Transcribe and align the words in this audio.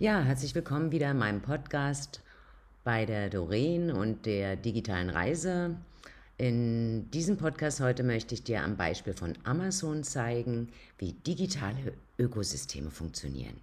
Ja, 0.00 0.22
herzlich 0.22 0.54
willkommen 0.54 0.92
wieder 0.92 1.10
in 1.10 1.18
meinem 1.18 1.42
Podcast 1.42 2.22
bei 2.84 3.04
der 3.04 3.30
Doreen 3.30 3.90
und 3.90 4.26
der 4.26 4.54
digitalen 4.54 5.10
Reise. 5.10 5.74
In 6.36 7.10
diesem 7.10 7.36
Podcast 7.36 7.80
heute 7.80 8.04
möchte 8.04 8.36
ich 8.36 8.44
dir 8.44 8.62
am 8.62 8.76
Beispiel 8.76 9.12
von 9.12 9.36
Amazon 9.42 10.04
zeigen, 10.04 10.68
wie 10.98 11.14
digitale 11.14 11.94
Ökosysteme 12.16 12.92
funktionieren 12.92 13.60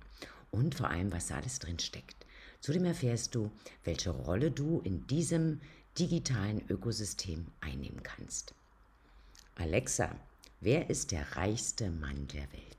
und 0.51 0.75
vor 0.75 0.89
allem, 0.89 1.13
was 1.13 1.27
da 1.27 1.37
alles 1.37 1.59
drin 1.59 1.79
steckt. 1.79 2.26
Zudem 2.60 2.83
erfährst 2.83 3.33
du, 3.33 3.49
welche 3.86 4.10
Rolle 4.10 4.52
du 4.52 4.81
in 4.81 5.08
diesem 5.08 5.62
digitalen 5.97 6.62
Ökosystem 6.70 7.46
einnehmen 7.62 8.04
kannst. 8.04 8.54
Alexa, 9.56 10.13
wer 10.60 10.90
ist 10.90 11.13
der 11.13 11.38
reichste 11.38 11.90
Mann 11.92 12.28
der 12.28 12.52
Welt? 12.52 12.74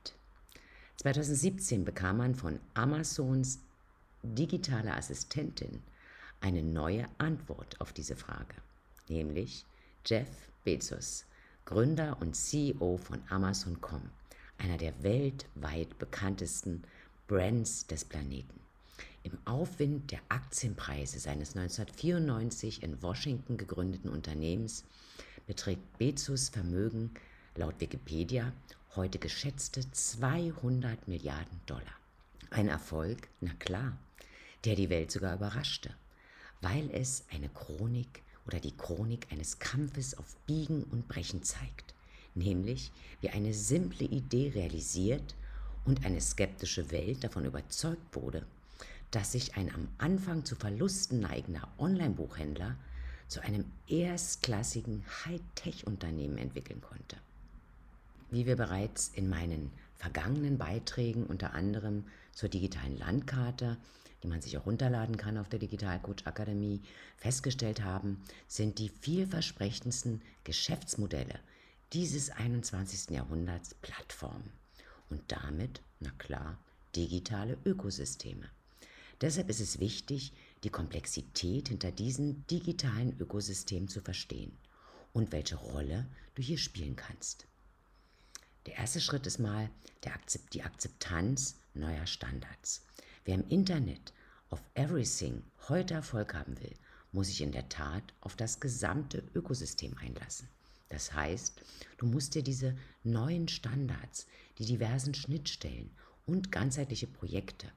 2017 0.97 1.85
bekam 1.85 2.17
man 2.17 2.33
von 2.33 2.59
Amazons 2.73 3.59
digitale 4.23 4.95
Assistentin 4.95 5.83
eine 6.41 6.63
neue 6.63 7.05
Antwort 7.19 7.79
auf 7.79 7.93
diese 7.93 8.15
Frage, 8.15 8.55
nämlich 9.07 9.63
Jeff 10.05 10.27
Bezos, 10.63 11.25
Gründer 11.65 12.17
und 12.19 12.35
CEO 12.35 12.97
von 12.97 13.21
Amazon.com, 13.29 14.01
einer 14.57 14.77
der 14.77 15.03
weltweit 15.03 15.99
bekanntesten 15.99 16.81
Brands 17.27 17.85
des 17.85 18.03
Planeten. 18.03 18.59
Im 19.21 19.37
Aufwind 19.45 20.11
der 20.11 20.21
Aktienpreise 20.29 21.19
seines 21.19 21.55
1994 21.55 22.81
in 22.81 23.03
Washington 23.03 23.57
gegründeten 23.57 24.09
Unternehmens 24.09 24.83
beträgt 25.45 25.99
Bezos 25.99 26.49
Vermögen 26.49 27.11
laut 27.55 27.79
Wikipedia 27.79 28.51
heute 28.97 29.19
geschätzte 29.19 29.89
200 29.91 31.07
Milliarden 31.07 31.61
Dollar. 31.67 31.83
Ein 32.49 32.67
Erfolg, 32.67 33.27
na 33.41 33.53
klar, 33.59 33.95
der 34.65 34.75
die 34.75 34.89
Welt 34.89 35.11
sogar 35.11 35.35
überraschte, 35.35 35.93
weil 36.61 36.89
es 36.91 37.23
eine 37.31 37.47
Chronik 37.49 38.23
oder 38.47 38.59
die 38.59 38.75
Chronik 38.75 39.27
eines 39.31 39.59
Kampfes 39.59 40.17
auf 40.17 40.35
Biegen 40.47 40.83
und 40.85 41.07
Brechen 41.07 41.43
zeigt, 41.43 41.93
nämlich 42.33 42.91
wie 43.21 43.29
eine 43.29 43.53
simple 43.53 44.07
Idee 44.07 44.51
realisiert 44.55 45.35
und 45.85 46.03
eine 46.03 46.19
skeptische 46.19 46.89
Welt 46.89 47.23
davon 47.23 47.45
überzeugt 47.45 48.15
wurde, 48.15 48.47
dass 49.11 49.33
sich 49.33 49.55
ein 49.57 49.71
am 49.75 49.87
Anfang 49.99 50.43
zu 50.43 50.55
Verlusten 50.55 51.19
neigender 51.19 51.67
Online-Buchhändler 51.77 52.75
zu 53.27 53.41
einem 53.41 53.65
erstklassigen 53.87 55.05
Hightech-Unternehmen 55.25 56.39
entwickeln 56.39 56.81
konnte. 56.81 57.17
Wie 58.29 58.45
wir 58.45 58.55
bereits 58.55 59.09
in 59.09 59.29
meinen 59.29 59.71
vergangenen 59.95 60.57
Beiträgen 60.57 61.25
unter 61.25 61.53
anderem 61.53 62.03
zur 62.33 62.49
digitalen 62.49 62.97
Landkarte, 62.97 63.77
die 64.21 64.27
man 64.27 64.41
sich 64.41 64.57
auch 64.57 64.65
runterladen 64.65 65.17
kann 65.17 65.37
auf 65.37 65.49
der 65.49 65.59
Digitalcoach 65.59 66.25
Akademie, 66.25 66.81
festgestellt 67.17 67.83
haben, 67.83 68.21
sind 68.47 68.79
die 68.79 68.89
vielversprechendsten 68.89 70.21
Geschäftsmodelle 70.43 71.39
dieses 71.93 72.29
21. 72.29 73.11
Jahrhunderts 73.11 73.75
Plattformen 73.75 74.51
und 75.09 75.21
damit, 75.27 75.81
na 75.99 76.11
klar, 76.17 76.57
digitale 76.95 77.57
Ökosysteme. 77.65 78.49
Deshalb 79.21 79.49
ist 79.49 79.61
es 79.61 79.79
wichtig, 79.79 80.33
die 80.63 80.69
Komplexität 80.69 81.69
hinter 81.69 81.91
diesen 81.91 82.45
digitalen 82.47 83.17
Ökosystemen 83.19 83.87
zu 83.87 84.01
verstehen 84.01 84.51
und 85.13 85.31
welche 85.31 85.55
Rolle 85.55 86.05
du 86.35 86.41
hier 86.41 86.57
spielen 86.57 86.95
kannst. 86.95 87.47
Der 88.67 88.77
erste 88.77 88.99
Schritt 88.99 89.25
ist 89.25 89.39
mal 89.39 89.69
Akzept, 90.27 90.53
die 90.53 90.63
Akzeptanz 90.63 91.55
neuer 91.73 92.05
Standards. 92.05 92.85
Wer 93.23 93.35
im 93.35 93.47
Internet 93.47 94.13
auf 94.49 94.61
Everything 94.73 95.41
heute 95.69 95.93
Erfolg 95.93 96.33
haben 96.33 96.59
will, 96.59 96.75
muss 97.13 97.27
sich 97.27 97.41
in 97.41 97.53
der 97.53 97.69
Tat 97.69 98.03
auf 98.19 98.35
das 98.35 98.59
gesamte 98.59 99.23
Ökosystem 99.33 99.97
einlassen. 99.97 100.49
Das 100.89 101.13
heißt, 101.13 101.61
du 101.97 102.07
musst 102.07 102.35
dir 102.35 102.43
diese 102.43 102.77
neuen 103.03 103.47
Standards, 103.47 104.27
die 104.57 104.65
diversen 104.65 105.13
Schnittstellen 105.13 105.91
und 106.25 106.51
ganzheitliche 106.51 107.07
Projekte 107.07 107.71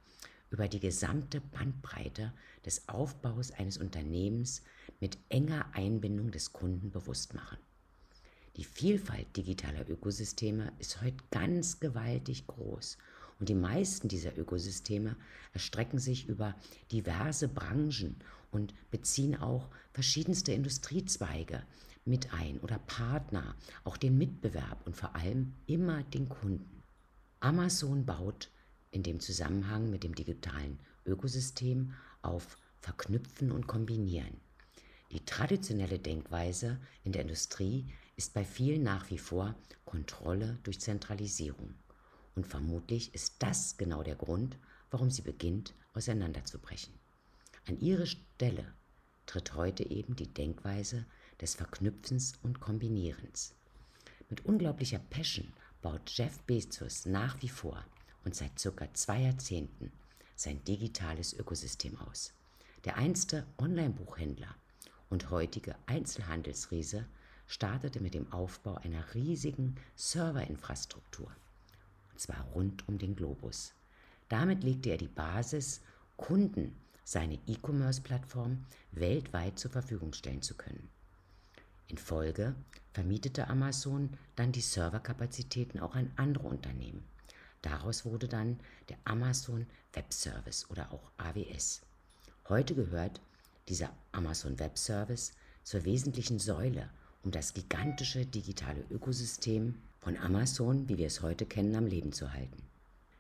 über 0.51 0.67
die 0.67 0.81
gesamte 0.81 1.41
Bandbreite 1.41 2.33
des 2.67 2.89
Aufbaus 2.89 3.53
eines 3.53 3.79
Unternehmens 3.79 4.63
mit 4.99 5.19
enger 5.29 5.73
Einbindung 5.73 6.33
des 6.33 6.53
Kunden 6.53 6.91
bewusst 6.91 7.35
machen. 7.35 7.59
Die 8.57 8.65
Vielfalt 8.65 9.37
digitaler 9.37 9.89
Ökosysteme 9.89 10.73
ist 10.79 11.01
heute 11.01 11.23
ganz 11.31 11.79
gewaltig 11.79 12.47
groß 12.47 12.99
und 13.39 13.49
die 13.49 13.55
meisten 13.55 14.09
dieser 14.09 14.37
Ökosysteme 14.37 15.17
erstrecken 15.53 15.99
sich 15.99 16.29
über 16.29 16.55
diverse 16.93 17.49
Branchen 17.49 18.17
und 18.51 18.75
beziehen 18.91 19.37
auch 19.37 19.69
verschiedenste 19.93 20.53
Industriezweige 20.53 21.63
mit 22.05 22.33
ein 22.35 22.59
oder 22.61 22.79
Partner, 22.79 23.55
auch 23.85 23.97
den 23.97 24.19
Mitbewerb 24.19 24.87
und 24.87 24.97
vor 24.97 25.15
allem 25.15 25.55
immer 25.67 26.03
den 26.03 26.29
Kunden. 26.29 26.83
Amazon 27.39 28.05
baut 28.05 28.51
in 28.91 29.03
dem 29.03 29.21
Zusammenhang 29.21 29.91
mit 29.91 30.03
dem 30.03 30.15
digitalen 30.15 30.79
Ökosystem 31.07 31.95
auf 32.23 32.59
Verknüpfen 32.81 33.53
und 33.53 33.67
Kombinieren. 33.67 34.41
Die 35.13 35.25
traditionelle 35.25 35.99
Denkweise 35.99 36.79
in 37.05 37.13
der 37.13 37.23
Industrie 37.23 37.87
ist 38.17 38.35
bei 38.35 38.45
vielen 38.45 38.83
nach 38.83 39.11
wie 39.11 39.19
vor 39.19 39.55
Kontrolle 39.85 40.59
durch 40.63 40.81
Zentralisierung. 40.81 41.75
Und 42.35 42.47
vermutlich 42.47 43.15
ist 43.15 43.37
das 43.41 43.77
genau 43.77 44.03
der 44.03 44.17
Grund, 44.17 44.57
warum 44.91 45.11
sie 45.11 45.23
beginnt 45.23 45.75
auseinanderzubrechen. 45.95 46.95
An 47.67 47.79
ihre 47.81 48.07
Stelle 48.07 48.75
tritt 49.27 49.55
heute 49.55 49.89
eben 49.89 50.17
die 50.17 50.33
Denkweise 50.33 51.07
des 51.41 51.55
Verknüpfens 51.55 52.35
und 52.43 52.61
Kombinierens. 52.61 53.55
Mit 54.29 54.45
unglaublicher 54.45 54.99
Passion 54.99 55.53
baut 55.83 56.11
Jeff 56.11 56.41
Bezos 56.43 57.07
nach 57.07 57.41
wie 57.43 57.49
vor 57.49 57.85
und 58.25 58.35
seit 58.35 58.59
circa 58.59 58.93
zwei 58.95 59.23
Jahrzehnten 59.23 59.93
sein 60.37 60.63
digitales 60.65 61.33
Ökosystem 61.33 61.97
aus. 61.99 62.33
Der 62.85 62.97
einste 62.97 63.47
Online-Buchhändler 63.59 64.55
und 65.09 65.31
heutige 65.31 65.77
Einzelhandelsriese 65.87 67.07
startete 67.51 68.01
mit 68.01 68.15
dem 68.15 68.33
Aufbau 68.33 68.77
einer 68.77 69.13
riesigen 69.13 69.75
Serverinfrastruktur, 69.97 71.27
und 72.13 72.21
zwar 72.21 72.45
rund 72.55 72.87
um 72.89 72.97
den 72.97 73.17
Globus. 73.17 73.75
Damit 74.29 74.63
legte 74.63 74.91
er 74.91 74.99
die 74.99 75.09
Basis, 75.09 75.81
Kunden 76.17 76.77
seine 77.03 77.41
E-Commerce-Plattform 77.49 78.65
weltweit 78.93 79.59
zur 79.59 79.73
Verfügung 79.73 80.13
stellen 80.13 80.43
zu 80.43 80.55
können. 80.55 80.89
In 81.89 81.99
Folge 81.99 82.55
vermietete 82.93 83.49
Amazon 83.49 84.11
dann 84.37 84.53
die 84.53 84.61
Serverkapazitäten 84.61 85.81
auch 85.81 85.97
an 85.97 86.13
andere 86.15 86.47
Unternehmen. 86.47 87.03
Daraus 87.63 88.05
wurde 88.05 88.29
dann 88.29 88.61
der 88.89 88.99
Amazon 89.03 89.67
Web 89.95 90.13
Service 90.13 90.71
oder 90.71 90.93
auch 90.93 91.11
AWS. 91.17 91.83
Heute 92.49 92.77
gehört 92.77 93.21
dieser 93.67 93.91
Amazon 94.13 94.57
Web 94.61 94.79
Service 94.79 95.33
zur 95.65 95.85
wesentlichen 95.85 96.39
Säule 96.39 96.89
um 97.23 97.31
das 97.31 97.55
gigantische 97.55 98.25
digitale 98.25 98.85
Ökosystem 98.91 99.75
von 99.99 100.17
Amazon, 100.17 100.89
wie 100.89 100.97
wir 100.97 101.07
es 101.07 101.23
heute 101.23 101.47
kennen, 101.47 101.77
am 101.77 101.87
Leben 101.87 102.13
zu 102.13 102.33
halten. 102.33 102.63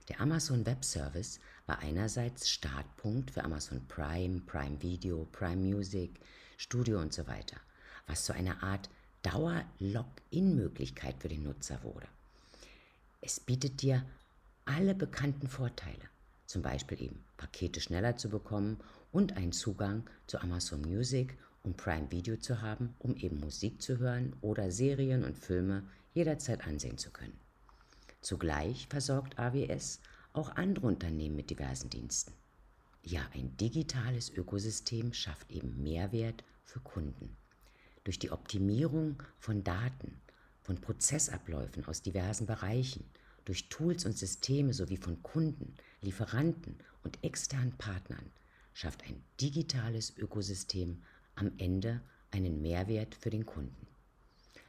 Der 0.08 0.20
Amazon 0.20 0.64
Web 0.66 0.84
Service 0.84 1.38
war 1.66 1.78
einerseits 1.80 2.48
Startpunkt 2.48 3.30
für 3.30 3.44
Amazon 3.44 3.86
Prime, 3.86 4.40
Prime 4.40 4.82
Video, 4.82 5.28
Prime 5.30 5.56
Music, 5.56 6.18
Studio 6.56 7.00
und 7.00 7.12
so 7.12 7.26
weiter, 7.26 7.56
was 8.06 8.24
zu 8.24 8.32
einer 8.32 8.62
Art 8.62 8.88
Dauer-Login-Möglichkeit 9.22 11.16
für 11.20 11.28
den 11.28 11.42
Nutzer 11.42 11.82
wurde. 11.82 12.08
Es 13.20 13.38
bietet 13.38 13.82
dir 13.82 14.04
alle 14.64 14.94
bekannten 14.94 15.46
Vorteile, 15.46 16.08
zum 16.46 16.62
Beispiel 16.62 17.02
eben 17.02 17.22
Pakete 17.36 17.80
schneller 17.80 18.16
zu 18.16 18.30
bekommen 18.30 18.78
und 19.12 19.36
einen 19.36 19.52
Zugang 19.52 20.08
zu 20.26 20.40
Amazon 20.40 20.80
Music 20.80 21.36
um 21.62 21.74
Prime 21.74 22.10
Video 22.10 22.36
zu 22.36 22.62
haben, 22.62 22.94
um 22.98 23.16
eben 23.16 23.40
Musik 23.40 23.82
zu 23.82 23.98
hören 23.98 24.34
oder 24.40 24.70
Serien 24.70 25.24
und 25.24 25.36
Filme 25.36 25.84
jederzeit 26.14 26.66
ansehen 26.66 26.98
zu 26.98 27.10
können. 27.10 27.38
Zugleich 28.20 28.86
versorgt 28.88 29.38
AWS 29.38 30.00
auch 30.32 30.50
andere 30.56 30.86
Unternehmen 30.86 31.36
mit 31.36 31.50
diversen 31.50 31.90
Diensten. 31.90 32.32
Ja, 33.02 33.22
ein 33.34 33.56
digitales 33.56 34.30
Ökosystem 34.30 35.12
schafft 35.12 35.50
eben 35.50 35.82
Mehrwert 35.82 36.44
für 36.64 36.80
Kunden. 36.80 37.36
Durch 38.04 38.18
die 38.18 38.30
Optimierung 38.30 39.22
von 39.38 39.64
Daten, 39.64 40.20
von 40.62 40.80
Prozessabläufen 40.80 41.84
aus 41.86 42.02
diversen 42.02 42.46
Bereichen, 42.46 43.04
durch 43.44 43.68
Tools 43.68 44.04
und 44.04 44.16
Systeme 44.16 44.74
sowie 44.74 44.98
von 44.98 45.22
Kunden, 45.22 45.74
Lieferanten 46.02 46.76
und 47.02 47.22
externen 47.24 47.72
Partnern 47.78 48.30
schafft 48.74 49.02
ein 49.04 49.22
digitales 49.40 50.16
Ökosystem 50.16 51.02
am 51.40 51.52
Ende 51.56 52.02
einen 52.30 52.60
Mehrwert 52.60 53.14
für 53.14 53.30
den 53.30 53.46
Kunden. 53.46 53.86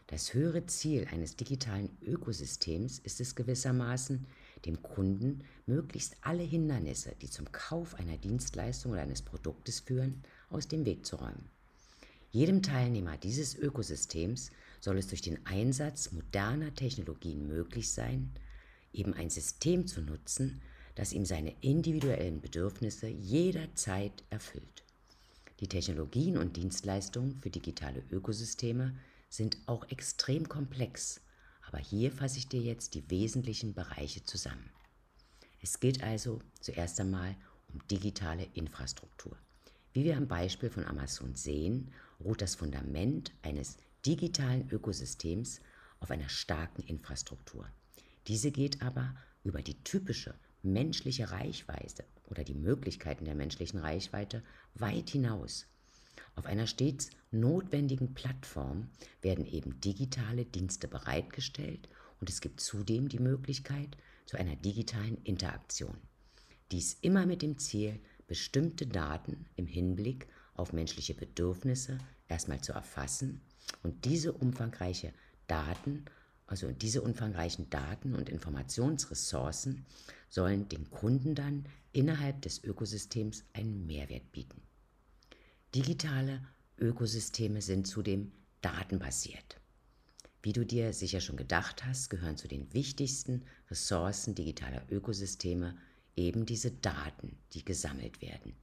Das 0.07 0.33
höhere 0.33 0.65
Ziel 0.65 1.07
eines 1.11 1.35
digitalen 1.35 1.89
Ökosystems 2.01 2.99
ist 2.99 3.21
es 3.21 3.35
gewissermaßen, 3.35 4.25
dem 4.65 4.81
Kunden 4.81 5.43
möglichst 5.65 6.17
alle 6.21 6.43
Hindernisse, 6.43 7.13
die 7.21 7.29
zum 7.29 7.51
Kauf 7.51 7.95
einer 7.95 8.17
Dienstleistung 8.17 8.93
oder 8.93 9.01
eines 9.01 9.21
Produktes 9.21 9.79
führen, 9.81 10.23
aus 10.49 10.67
dem 10.67 10.85
Weg 10.85 11.05
zu 11.05 11.17
räumen. 11.17 11.49
Jedem 12.31 12.61
Teilnehmer 12.61 13.17
dieses 13.17 13.55
Ökosystems 13.55 14.51
soll 14.79 14.97
es 14.97 15.07
durch 15.07 15.21
den 15.21 15.45
Einsatz 15.45 16.11
moderner 16.11 16.73
Technologien 16.73 17.47
möglich 17.47 17.91
sein, 17.91 18.31
eben 18.93 19.13
ein 19.13 19.29
System 19.29 19.87
zu 19.87 20.01
nutzen, 20.01 20.61
das 20.95 21.13
ihm 21.13 21.25
seine 21.25 21.53
individuellen 21.61 22.41
Bedürfnisse 22.41 23.07
jederzeit 23.07 24.23
erfüllt. 24.29 24.83
Die 25.61 25.67
Technologien 25.67 26.39
und 26.39 26.57
Dienstleistungen 26.57 27.39
für 27.39 27.51
digitale 27.51 28.03
Ökosysteme 28.09 28.95
sind 29.29 29.57
auch 29.67 29.87
extrem 29.91 30.49
komplex, 30.49 31.21
aber 31.67 31.77
hier 31.77 32.11
fasse 32.11 32.39
ich 32.39 32.47
dir 32.47 32.61
jetzt 32.61 32.95
die 32.95 33.07
wesentlichen 33.11 33.75
Bereiche 33.75 34.23
zusammen. 34.23 34.71
Es 35.61 35.79
geht 35.79 36.01
also 36.01 36.39
zuerst 36.59 36.99
einmal 36.99 37.35
um 37.71 37.79
digitale 37.89 38.47
Infrastruktur. 38.55 39.37
Wie 39.93 40.03
wir 40.03 40.17
am 40.17 40.27
Beispiel 40.27 40.71
von 40.71 40.83
Amazon 40.85 41.35
sehen, 41.35 41.93
ruht 42.19 42.41
das 42.41 42.55
Fundament 42.55 43.31
eines 43.43 43.77
digitalen 44.03 44.67
Ökosystems 44.71 45.61
auf 45.99 46.09
einer 46.09 46.29
starken 46.29 46.81
Infrastruktur. 46.81 47.67
Diese 48.25 48.49
geht 48.49 48.81
aber 48.81 49.15
über 49.43 49.61
die 49.61 49.83
typische 49.83 50.33
menschliche 50.63 51.31
Reichweite 51.31 52.03
oder 52.25 52.43
die 52.43 52.53
Möglichkeiten 52.53 53.25
der 53.25 53.35
menschlichen 53.35 53.79
Reichweite 53.79 54.43
weit 54.75 55.09
hinaus. 55.09 55.67
Auf 56.35 56.45
einer 56.45 56.67
stets 56.67 57.09
notwendigen 57.31 58.13
Plattform 58.13 58.89
werden 59.21 59.45
eben 59.45 59.79
digitale 59.81 60.45
Dienste 60.45 60.87
bereitgestellt 60.87 61.89
und 62.19 62.29
es 62.29 62.41
gibt 62.41 62.61
zudem 62.61 63.09
die 63.09 63.19
Möglichkeit 63.19 63.97
zu 64.25 64.37
einer 64.37 64.55
digitalen 64.55 65.17
Interaktion. 65.23 65.97
Dies 66.71 66.97
immer 67.01 67.25
mit 67.25 67.41
dem 67.41 67.57
Ziel, 67.57 67.99
bestimmte 68.27 68.87
Daten 68.87 69.45
im 69.55 69.67
Hinblick 69.67 70.27
auf 70.55 70.71
menschliche 70.71 71.13
Bedürfnisse 71.13 71.97
erstmal 72.29 72.61
zu 72.61 72.71
erfassen 72.71 73.41
und 73.83 74.05
diese 74.05 74.31
umfangreiche 74.31 75.13
Daten, 75.47 76.05
also 76.51 76.69
diese 76.73 77.01
umfangreichen 77.01 77.69
Daten 77.69 78.13
und 78.13 78.27
Informationsressourcen 78.27 79.85
sollen 80.27 80.67
den 80.67 80.91
Kunden 80.91 81.33
dann 81.33 81.65
innerhalb 81.93 82.41
des 82.41 82.61
Ökosystems 82.61 83.45
einen 83.53 83.87
Mehrwert 83.87 84.33
bieten. 84.33 84.61
Digitale 85.73 86.41
Ökosysteme 86.77 87.61
sind 87.61 87.87
zudem 87.87 88.33
datenbasiert. 88.59 89.61
Wie 90.43 90.51
du 90.51 90.65
dir 90.65 90.91
sicher 90.91 91.21
schon 91.21 91.37
gedacht 91.37 91.85
hast, 91.85 92.09
gehören 92.09 92.35
zu 92.35 92.49
den 92.49 92.73
wichtigsten 92.73 93.43
Ressourcen 93.69 94.35
digitaler 94.35 94.83
Ökosysteme 94.91 95.77
eben 96.17 96.45
diese 96.45 96.71
Daten, 96.71 97.37
die 97.53 97.63
gesammelt 97.63 98.21
werden. 98.21 98.57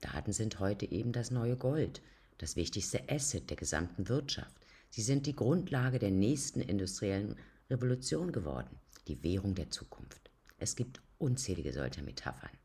Daten 0.00 0.32
sind 0.32 0.60
heute 0.60 0.90
eben 0.90 1.12
das 1.12 1.30
neue 1.30 1.58
Gold, 1.58 2.00
das 2.38 2.56
wichtigste 2.56 3.06
Asset 3.10 3.50
der 3.50 3.58
gesamten 3.58 4.08
Wirtschaft. 4.08 4.63
Sie 4.94 5.02
sind 5.02 5.26
die 5.26 5.34
Grundlage 5.34 5.98
der 5.98 6.12
nächsten 6.12 6.60
industriellen 6.60 7.34
Revolution 7.68 8.30
geworden, 8.30 8.78
die 9.08 9.20
Währung 9.24 9.56
der 9.56 9.68
Zukunft. 9.68 10.30
Es 10.60 10.76
gibt 10.76 11.02
unzählige 11.18 11.72
solcher 11.72 12.02
Metaphern. 12.02 12.56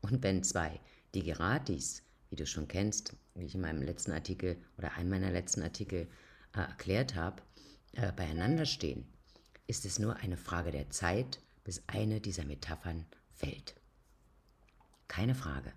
Und 0.00 0.22
wenn 0.22 0.42
zwei 0.42 0.80
Digeratis, 1.14 2.02
wie 2.30 2.36
du 2.36 2.46
schon 2.46 2.68
kennst, 2.68 3.14
wie 3.34 3.44
ich 3.44 3.54
in 3.54 3.60
meinem 3.60 3.82
letzten 3.82 4.12
Artikel 4.12 4.56
oder 4.78 4.94
einem 4.94 5.10
meiner 5.10 5.30
letzten 5.30 5.60
Artikel 5.60 6.08
äh, 6.54 6.60
erklärt 6.60 7.16
habe, 7.16 7.42
äh, 7.92 8.12
beieinander 8.12 8.64
stehen, 8.64 9.04
ist 9.66 9.84
es 9.84 9.98
nur 9.98 10.16
eine 10.16 10.38
Frage 10.38 10.70
der 10.70 10.88
Zeit, 10.88 11.38
bis 11.64 11.82
eine 11.86 12.18
dieser 12.18 12.46
Metaphern 12.46 13.04
fällt. 13.34 13.74
Keine 15.06 15.34
Frage. 15.34 15.70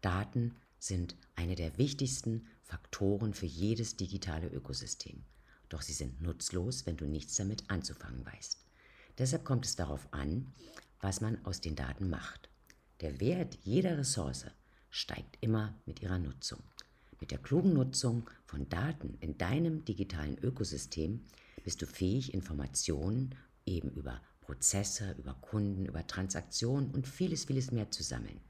Daten 0.00 0.56
sind 0.78 1.16
eine 1.36 1.54
der 1.54 1.76
wichtigsten 1.76 2.46
Faktoren 2.62 3.34
für 3.34 3.44
jedes 3.44 3.96
digitale 3.96 4.46
Ökosystem. 4.46 5.22
Doch 5.70 5.80
sie 5.80 5.94
sind 5.94 6.20
nutzlos, 6.20 6.84
wenn 6.84 6.98
du 6.98 7.06
nichts 7.06 7.36
damit 7.36 7.64
anzufangen 7.70 8.26
weißt. 8.26 8.58
Deshalb 9.16 9.44
kommt 9.44 9.64
es 9.64 9.76
darauf 9.76 10.06
an, 10.12 10.52
was 11.00 11.22
man 11.22 11.42
aus 11.46 11.62
den 11.62 11.76
Daten 11.76 12.10
macht. 12.10 12.50
Der 13.00 13.20
Wert 13.20 13.58
jeder 13.62 13.96
Ressource 13.96 14.46
steigt 14.90 15.38
immer 15.40 15.74
mit 15.86 16.02
ihrer 16.02 16.18
Nutzung. 16.18 16.62
Mit 17.20 17.30
der 17.30 17.38
klugen 17.38 17.72
Nutzung 17.72 18.28
von 18.44 18.68
Daten 18.68 19.16
in 19.20 19.38
deinem 19.38 19.84
digitalen 19.84 20.38
Ökosystem 20.42 21.24
bist 21.64 21.80
du 21.80 21.86
fähig, 21.86 22.34
Informationen 22.34 23.34
eben 23.64 23.90
über 23.90 24.20
Prozesse, 24.40 25.14
über 25.18 25.34
Kunden, 25.34 25.86
über 25.86 26.06
Transaktionen 26.06 26.90
und 26.90 27.06
vieles, 27.06 27.44
vieles 27.44 27.70
mehr 27.70 27.90
zu 27.90 28.02
sammeln. 28.02 28.40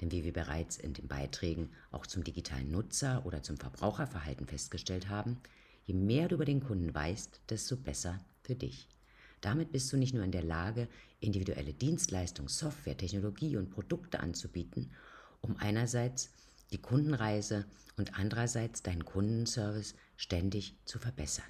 Denn 0.00 0.10
wie 0.10 0.24
wir 0.24 0.32
bereits 0.32 0.76
in 0.76 0.94
den 0.94 1.06
Beiträgen 1.06 1.70
auch 1.90 2.06
zum 2.06 2.24
digitalen 2.24 2.70
Nutzer 2.70 3.24
oder 3.26 3.42
zum 3.42 3.56
Verbraucherverhalten 3.56 4.46
festgestellt 4.46 5.08
haben, 5.08 5.38
je 5.88 5.94
mehr 5.94 6.28
du 6.28 6.34
über 6.34 6.44
den 6.44 6.60
Kunden 6.60 6.94
weißt, 6.94 7.40
desto 7.48 7.76
besser 7.76 8.20
für 8.42 8.54
dich. 8.54 8.88
Damit 9.40 9.72
bist 9.72 9.90
du 9.90 9.96
nicht 9.96 10.12
nur 10.12 10.22
in 10.22 10.32
der 10.32 10.42
Lage, 10.42 10.86
individuelle 11.18 11.72
Dienstleistungen, 11.72 12.48
Software, 12.48 12.96
Technologie 12.96 13.56
und 13.56 13.70
Produkte 13.70 14.20
anzubieten, 14.20 14.90
um 15.40 15.56
einerseits 15.56 16.30
die 16.72 16.78
Kundenreise 16.78 17.64
und 17.96 18.18
andererseits 18.18 18.82
deinen 18.82 19.06
Kundenservice 19.06 19.94
ständig 20.16 20.76
zu 20.84 20.98
verbessern. 20.98 21.46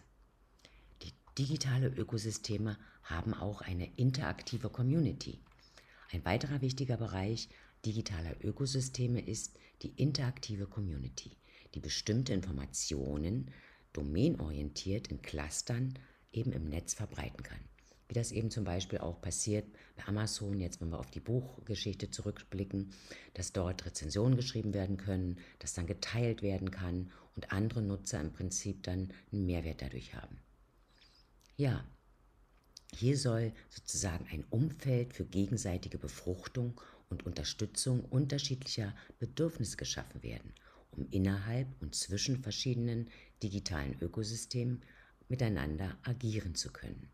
Die 1.03 1.13
digitale 1.37 1.89
Ökosysteme 1.89 2.79
haben 3.03 3.35
auch 3.35 3.61
eine 3.61 3.91
interaktive 3.97 4.69
Community. 4.69 5.41
Ein 6.13 6.25
weiterer 6.25 6.61
wichtiger 6.61 6.97
Bereich 6.97 7.49
digitaler 7.85 8.37
Ökosysteme 8.45 9.21
ist 9.21 9.59
die 9.83 9.93
interaktive 9.97 10.67
Community, 10.67 11.33
die 11.75 11.81
bestimmte 11.81 12.33
Informationen 12.35 13.51
domänorientiert 13.99 15.09
in 15.09 15.21
Clustern 15.23 15.99
eben 16.31 16.53
im 16.53 16.69
Netz 16.69 16.95
verbreiten 16.95 17.43
kann. 17.43 17.59
Wie 18.07 18.15
das 18.15 18.31
eben 18.31 18.49
zum 18.49 18.63
Beispiel 18.63 19.01
auch 19.01 19.21
passiert 19.21 19.67
bei 19.97 20.07
Amazon, 20.07 20.61
jetzt 20.61 20.81
wenn 20.81 20.91
wir 20.91 21.01
auf 21.01 21.11
die 21.11 21.21
Buchgeschichte 21.21 22.09
zurückblicken, 22.09 22.93
dass 23.35 23.53
dort 23.53 23.85
Rezensionen 23.85 24.37
geschrieben 24.37 24.73
werden 24.73 24.99
können, 24.99 25.39
dass 25.59 25.75
dann 25.75 25.89
geteilt 25.89 26.43
werden 26.43 26.71
kann 26.71 27.11
und 27.35 27.53
andere 27.53 27.83
Nutzer 27.83 28.21
im 28.21 28.33
Prinzip 28.33 28.85
dann 28.85 29.13
einen 29.33 29.47
Mehrwert 29.47 29.83
dadurch 29.83 30.15
haben. 30.15 30.39
Ja, 31.57 31.85
hier 32.95 33.19
soll 33.19 33.53
sozusagen 33.69 34.27
ein 34.31 34.45
Umfeld 34.49 35.13
für 35.13 35.25
gegenseitige 35.25 35.99
Befruchtung 35.99 36.81
und 37.11 37.27
Unterstützung 37.27 38.05
unterschiedlicher 38.05 38.95
Bedürfnisse 39.19 39.77
geschaffen 39.77 40.23
werden, 40.23 40.55
um 40.93 41.07
innerhalb 41.11 41.69
und 41.81 41.95
zwischen 41.95 42.43
verschiedenen 42.43 43.09
digitalen 43.43 44.01
Ökosystemen 44.01 44.83
miteinander 45.29 45.99
agieren 46.03 46.55
zu 46.55 46.71
können. 46.73 47.09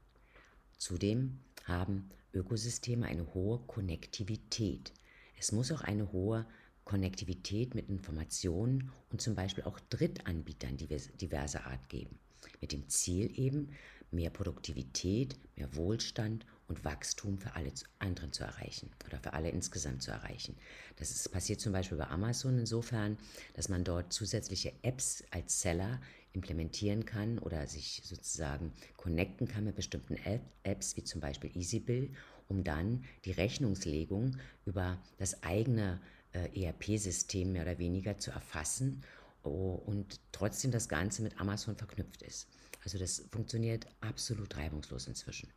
Zudem 0.78 1.40
haben 1.64 2.11
Ökosysteme 2.33 3.07
eine 3.07 3.35
hohe 3.35 3.59
Konnektivität. 3.66 4.93
Es 5.38 5.52
muss 5.52 5.73
auch 5.73 5.81
eine 5.81 6.12
hohe 6.12 6.47
Konnektivität 6.85 7.75
mit 7.75 7.88
Informationen 7.88 8.90
und 9.11 9.21
zum 9.21 9.35
Beispiel 9.35 9.64
auch 9.64 9.81
Drittanbietern 9.81 10.76
diverser 10.76 11.66
Art 11.66 11.88
geben. 11.88 12.19
Mit 12.61 12.73
dem 12.73 12.88
Ziel 12.88 13.38
eben, 13.38 13.71
mehr 14.11 14.31
Produktivität, 14.31 15.38
mehr 15.57 15.75
Wohlstand 15.75 16.45
und 16.68 16.85
Wachstum 16.85 17.38
für 17.38 17.54
alle 17.54 17.71
anderen 17.99 18.33
zu 18.33 18.44
erreichen 18.44 18.90
oder 19.06 19.18
für 19.18 19.33
alle 19.33 19.50
insgesamt 19.50 20.02
zu 20.02 20.11
erreichen. 20.11 20.56
Das 20.97 21.11
ist, 21.11 21.30
passiert 21.30 21.61
zum 21.61 21.73
Beispiel 21.73 21.99
bei 21.99 22.06
Amazon 22.06 22.59
insofern, 22.59 23.18
dass 23.54 23.68
man 23.68 23.85
dort 23.85 24.12
zusätzliche 24.12 24.73
Apps 24.83 25.25
als 25.30 25.61
Seller 25.61 26.00
implementieren 26.33 27.04
kann 27.04 27.38
oder 27.38 27.66
sich 27.66 28.02
sozusagen 28.04 28.73
connecten 28.97 29.47
kann 29.47 29.64
mit 29.64 29.76
bestimmten 29.76 30.16
Apps, 30.62 30.97
wie 30.97 31.04
zum 31.04 31.21
Beispiel 31.21 31.50
EasyBill, 31.54 32.11
um 32.49 32.64
dann 32.64 33.04
die 33.25 33.33
Rechnungslegung 33.33 34.37
über 34.66 34.99
das 35.18 35.42
eigene 35.42 36.00
äh, 36.33 36.49
ERP-System 36.64 37.52
mehr 37.52 37.62
oder 37.62 37.78
weniger 37.78 38.18
zu 38.18 38.30
erfassen 38.30 39.02
oh, 39.44 39.80
und 39.87 40.21
trotzdem 40.33 40.71
das 40.71 40.88
Ganze 40.88 41.23
mit 41.23 41.40
Amazon 41.40 41.76
verknüpft 41.76 42.23
ist. 42.23 42.49
Also 42.83 42.99
das 42.99 43.25
funktioniert 43.30 43.87
absolut 44.00 44.56
reibungslos 44.56 45.06
inzwischen. 45.06 45.49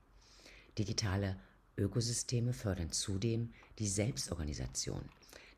Digitale 0.78 1.38
Ökosysteme 1.78 2.54
fördern 2.54 2.92
zudem 2.92 3.54
die 3.80 3.88
Selbstorganisation. 3.88 5.10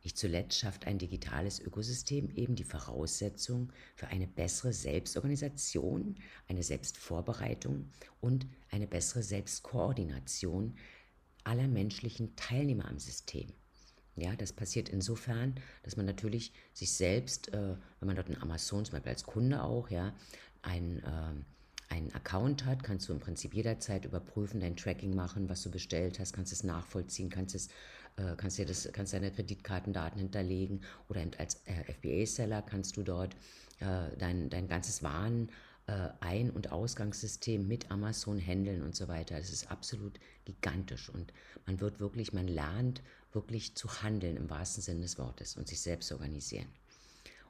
Nicht 0.03 0.17
zuletzt 0.17 0.57
schafft 0.57 0.87
ein 0.87 0.97
digitales 0.97 1.59
Ökosystem 1.59 2.29
eben 2.35 2.55
die 2.55 2.63
Voraussetzung 2.63 3.73
für 3.95 4.07
eine 4.07 4.27
bessere 4.27 4.71
Selbstorganisation, 4.71 6.15
eine 6.47 6.63
Selbstvorbereitung 6.63 7.89
und 8.21 8.47
eine 8.71 8.87
bessere 8.87 9.23
Selbstkoordination 9.23 10.77
aller 11.43 11.67
menschlichen 11.67 12.35
Teilnehmer 12.35 12.87
am 12.87 12.99
System. 12.99 13.51
Ja, 14.15 14.35
das 14.35 14.53
passiert 14.53 14.89
insofern, 14.89 15.55
dass 15.83 15.95
man 15.95 16.05
natürlich 16.05 16.53
sich 16.73 16.93
selbst, 16.93 17.53
äh, 17.53 17.75
wenn 17.99 18.07
man 18.07 18.15
dort 18.15 18.29
in 18.29 18.41
Amazon 18.41 18.85
zum 18.85 18.93
Beispiel 18.93 19.11
als 19.11 19.23
Kunde 19.23 19.63
auch, 19.63 19.89
ja, 19.89 20.13
ein, 20.61 20.99
äh, 21.03 21.33
einen 21.89 22.13
Account 22.13 22.65
hat, 22.65 22.83
kannst 22.83 23.09
du 23.09 23.13
im 23.13 23.19
Prinzip 23.19 23.53
jederzeit 23.53 24.05
überprüfen, 24.05 24.59
dein 24.59 24.75
Tracking 24.75 25.15
machen, 25.15 25.49
was 25.49 25.63
du 25.63 25.71
bestellt 25.71 26.19
hast, 26.19 26.33
kannst 26.33 26.53
es 26.53 26.63
nachvollziehen, 26.63 27.29
kannst 27.29 27.55
es 27.55 27.69
äh, 28.17 28.35
kannst 28.37 28.57
dir 28.57 28.65
das, 28.65 28.89
kannst 28.91 29.13
deine 29.13 29.31
Kreditkartendaten 29.31 30.19
hinterlegen 30.19 30.81
oder 31.07 31.21
als 31.37 31.61
äh, 31.65 31.93
FBA-Seller 31.93 32.61
kannst 32.61 32.97
du 32.97 33.03
dort 33.03 33.35
äh, 33.79 34.15
dein, 34.17 34.49
dein 34.49 34.67
ganzes 34.67 35.03
Waren 35.03 35.49
äh, 35.87 36.09
Ein- 36.19 36.51
und 36.51 36.71
Ausgangssystem 36.71 37.67
mit 37.67 37.89
Amazon 37.91 38.39
handeln 38.39 38.83
und 38.83 38.95
so 38.95 39.07
weiter. 39.07 39.37
Das 39.37 39.49
ist 39.49 39.71
absolut 39.71 40.19
gigantisch 40.45 41.09
und 41.09 41.33
man 41.65 41.79
wird 41.79 41.99
wirklich, 41.99 42.33
man 42.33 42.47
lernt 42.47 43.01
wirklich 43.31 43.75
zu 43.75 44.03
handeln 44.03 44.37
im 44.37 44.49
wahrsten 44.49 44.83
Sinne 44.83 45.01
des 45.01 45.17
Wortes 45.17 45.55
und 45.55 45.67
sich 45.67 45.81
selbst 45.81 46.11
organisieren. 46.11 46.67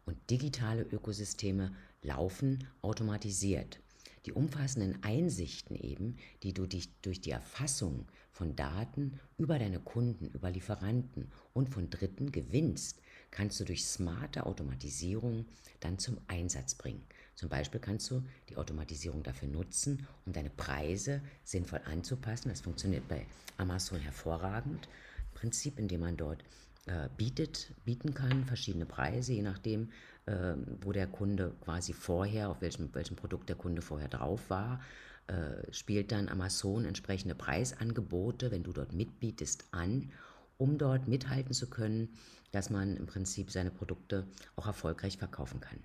Und 0.05 0.17
digitale 0.29 0.83
Ökosysteme 0.83 1.75
laufen 2.01 2.67
automatisiert. 2.81 3.79
Die 4.25 4.33
umfassenden 4.33 5.03
Einsichten 5.03 5.75
eben, 5.75 6.17
die 6.43 6.53
du 6.53 6.65
dich 6.65 6.93
durch 7.01 7.21
die 7.21 7.31
Erfassung 7.31 8.05
von 8.31 8.55
Daten 8.55 9.19
über 9.37 9.59
deine 9.59 9.79
Kunden, 9.79 10.27
über 10.27 10.51
Lieferanten 10.51 11.31
und 11.53 11.69
von 11.69 11.89
Dritten 11.89 12.31
gewinnst, 12.31 13.01
kannst 13.31 13.59
du 13.59 13.65
durch 13.65 13.85
smarte 13.85 14.45
Automatisierung 14.45 15.45
dann 15.79 15.99
zum 15.99 16.17
Einsatz 16.27 16.75
bringen. 16.75 17.03
Zum 17.35 17.49
Beispiel 17.49 17.79
kannst 17.79 18.09
du 18.11 18.23
die 18.49 18.57
Automatisierung 18.57 19.23
dafür 19.23 19.47
nutzen, 19.47 20.05
um 20.25 20.33
deine 20.33 20.49
Preise 20.49 21.21
sinnvoll 21.43 21.81
anzupassen. 21.85 22.49
Das 22.49 22.61
funktioniert 22.61 23.07
bei 23.07 23.25
Amazon 23.57 23.99
hervorragend. 23.99 24.87
Im 25.31 25.33
Prinzip, 25.35 25.79
indem 25.79 26.01
man 26.01 26.17
dort 26.17 26.43
äh, 26.85 27.07
bietet, 27.17 27.71
bieten 27.85 28.13
kann, 28.13 28.45
verschiedene 28.45 28.85
Preise, 28.85 29.33
je 29.33 29.41
nachdem, 29.41 29.91
äh, 30.29 30.55
wo 30.81 30.91
der 30.91 31.07
Kunde 31.07 31.55
quasi 31.61 31.91
vorher, 31.91 32.49
auf 32.49 32.61
welchem, 32.61 32.93
welchem 32.93 33.15
Produkt 33.15 33.49
der 33.49 33.55
Kunde 33.55 33.81
vorher 33.81 34.09
drauf 34.09 34.49
war, 34.49 34.79
äh, 35.27 35.71
spielt 35.73 36.11
dann 36.11 36.29
Amazon 36.29 36.85
entsprechende 36.85 37.33
Preisangebote, 37.33 38.51
wenn 38.51 38.63
du 38.63 38.71
dort 38.71 38.93
mitbietest, 38.93 39.65
an, 39.71 40.11
um 40.57 40.77
dort 40.77 41.07
mithalten 41.07 41.53
zu 41.53 41.67
können, 41.67 42.09
dass 42.51 42.69
man 42.69 42.95
im 42.95 43.07
Prinzip 43.07 43.49
seine 43.49 43.71
Produkte 43.71 44.27
auch 44.55 44.67
erfolgreich 44.67 45.17
verkaufen 45.17 45.61
kann. 45.61 45.79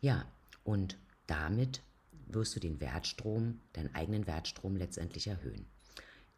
Ja, 0.00 0.24
und 0.64 0.96
damit 1.26 1.82
wirst 2.26 2.56
du 2.56 2.60
den 2.60 2.80
Wertstrom, 2.80 3.60
deinen 3.74 3.94
eigenen 3.94 4.26
Wertstrom 4.26 4.76
letztendlich 4.76 5.26
erhöhen. 5.26 5.66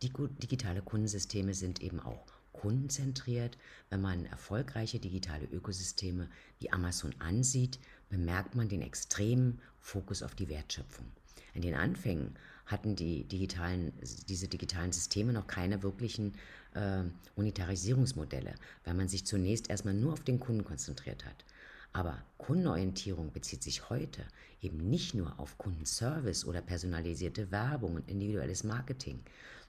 Digitale 0.03 0.83
Kundensysteme 0.83 1.55
sind 1.55 1.81
eben 1.83 2.01
auch 2.01 2.27
kundenzentriert. 2.53 3.57
Wenn 3.89 4.01
man 4.01 4.27
erfolgreiche 4.27 4.99
digitale 4.99 5.47
Ökosysteme 5.47 6.29
wie 6.59 6.73
Amazon 6.73 7.15
ansieht, 7.19 7.79
bemerkt 8.09 8.55
man 8.55 8.69
den 8.69 8.83
extremen 8.83 9.61
Fokus 9.81 10.23
auf 10.23 10.35
die 10.35 10.49
Wertschöpfung. 10.49 11.07
In 11.55 11.63
den 11.63 11.75
Anfängen 11.75 12.37
hatten 12.67 12.95
die 12.95 13.25
digitalen, 13.25 13.93
diese 14.29 14.47
digitalen 14.47 14.93
Systeme 14.93 15.33
noch 15.33 15.47
keine 15.47 15.83
wirklichen 15.83 16.35
äh, 16.75 17.03
Monetarisierungsmodelle, 17.37 18.55
weil 18.85 18.95
man 18.95 19.09
sich 19.09 19.25
zunächst 19.27 19.69
erstmal 19.69 19.95
nur 19.95 20.13
auf 20.13 20.23
den 20.23 20.39
Kunden 20.39 20.65
konzentriert 20.65 21.25
hat. 21.25 21.45
Aber 21.93 22.23
Kundenorientierung 22.39 23.33
bezieht 23.33 23.65
sich 23.65 23.91
heute 23.91 24.23
eben 24.63 24.89
nicht 24.89 25.15
nur 25.15 25.41
auf 25.41 25.59
Kundenservice 25.59 26.45
oder 26.45 26.61
personalisierte 26.61 27.51
Werbung 27.51 27.97
und 27.97 28.09
individuelles 28.09 28.63
Marketing, 28.63 29.21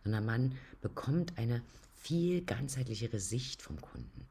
sondern 0.03 0.25
man 0.25 0.51
bekommt 0.81 1.37
eine 1.37 1.63
viel 2.01 2.43
ganzheitlichere 2.43 3.19
Sicht 3.19 3.61
vom 3.61 3.79
Kunden. 3.79 4.27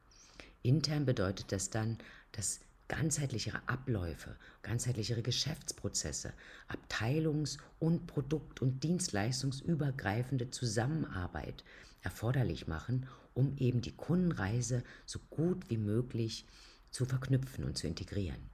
Intern 0.61 1.05
bedeutet 1.05 1.51
das 1.51 1.69
dann, 1.69 1.97
dass 2.33 2.59
ganzheitlichere 2.87 3.61
Abläufe, 3.67 4.35
ganzheitlichere 4.63 5.21
Geschäftsprozesse, 5.21 6.33
abteilungs- 6.67 7.57
und 7.79 8.05
Produkt- 8.05 8.61
und 8.61 8.83
dienstleistungsübergreifende 8.83 10.51
Zusammenarbeit 10.51 11.63
erforderlich 12.01 12.67
machen, 12.67 13.07
um 13.33 13.55
eben 13.57 13.81
die 13.81 13.95
Kundenreise 13.95 14.83
so 15.05 15.19
gut 15.29 15.69
wie 15.69 15.77
möglich 15.77 16.45
zu 16.91 17.05
verknüpfen 17.05 17.63
und 17.63 17.77
zu 17.77 17.87
integrieren. 17.87 18.49